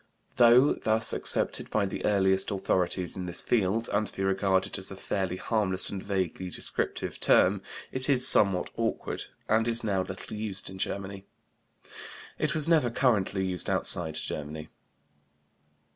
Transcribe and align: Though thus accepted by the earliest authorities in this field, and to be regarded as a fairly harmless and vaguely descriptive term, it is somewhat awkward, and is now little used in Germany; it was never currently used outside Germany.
Though 0.37 0.73
thus 0.73 1.13
accepted 1.13 1.69
by 1.69 1.85
the 1.85 2.03
earliest 2.05 2.49
authorities 2.49 3.15
in 3.15 3.27
this 3.27 3.43
field, 3.43 3.87
and 3.93 4.07
to 4.07 4.15
be 4.17 4.23
regarded 4.23 4.79
as 4.79 4.89
a 4.89 4.95
fairly 4.95 5.37
harmless 5.37 5.91
and 5.91 6.01
vaguely 6.01 6.49
descriptive 6.49 7.19
term, 7.19 7.61
it 7.91 8.09
is 8.09 8.27
somewhat 8.27 8.71
awkward, 8.77 9.25
and 9.47 9.67
is 9.67 9.83
now 9.83 10.01
little 10.01 10.35
used 10.35 10.71
in 10.71 10.79
Germany; 10.79 11.27
it 12.39 12.55
was 12.55 12.67
never 12.67 12.89
currently 12.89 13.45
used 13.45 13.69
outside 13.69 14.15
Germany. 14.15 14.69